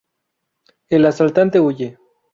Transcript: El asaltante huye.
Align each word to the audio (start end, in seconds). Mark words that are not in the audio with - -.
El 0.89 1.05
asaltante 1.05 1.59
huye. 1.59 1.99